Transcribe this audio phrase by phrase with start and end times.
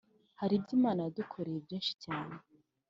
[0.39, 2.33] Haribyo imana yadukorerye byinshi cyane